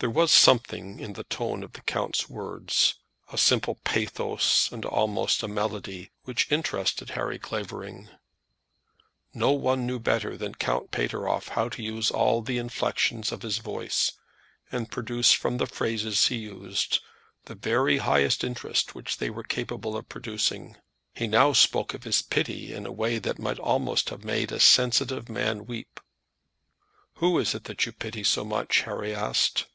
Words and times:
There 0.00 0.08
was 0.08 0.30
something 0.30 0.98
in 0.98 1.12
the 1.12 1.24
tone 1.24 1.62
of 1.62 1.74
the 1.74 1.82
count's 1.82 2.26
words, 2.26 2.94
a 3.30 3.36
simple 3.36 3.74
pathos, 3.84 4.72
and 4.72 4.86
almost 4.86 5.42
a 5.42 5.46
melody, 5.48 6.10
which 6.24 6.50
interested 6.50 7.10
Harry 7.10 7.38
Clavering. 7.38 8.08
No 9.34 9.50
one 9.52 9.86
knew 9.86 9.98
better 9.98 10.38
than 10.38 10.54
Count 10.54 10.90
Pateroff 10.90 11.48
how 11.48 11.68
to 11.68 11.82
use 11.82 12.10
all 12.10 12.40
the 12.40 12.56
inflexions 12.56 13.30
of 13.30 13.42
his 13.42 13.58
voice, 13.58 14.12
and 14.72 14.90
produce 14.90 15.32
from 15.34 15.58
the 15.58 15.66
phrases 15.66 16.28
he 16.28 16.36
used 16.36 17.00
the 17.44 17.54
very 17.54 17.98
highest 17.98 18.42
interest 18.42 18.94
which 18.94 19.18
they 19.18 19.28
were 19.28 19.42
capable 19.44 19.98
of 19.98 20.08
producing. 20.08 20.78
He 21.12 21.26
now 21.26 21.52
spoke 21.52 21.92
of 21.92 22.04
his 22.04 22.22
pity 22.22 22.72
in 22.72 22.86
a 22.86 22.92
way 22.92 23.18
that 23.18 23.38
might 23.38 23.58
almost 23.58 24.08
have 24.08 24.24
made 24.24 24.50
a 24.50 24.60
sensitive 24.60 25.28
man 25.28 25.66
weep. 25.66 26.00
"Who 27.16 27.38
is 27.38 27.54
it 27.54 27.64
that 27.64 27.84
you 27.84 27.92
pity 27.92 28.24
so 28.24 28.46
much?" 28.46 28.80
Harry 28.84 29.14
asked. 29.14 29.66